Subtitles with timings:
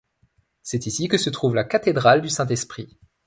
[0.63, 2.97] C'est ici que se trouve la cathédrale du Saint-Esprit.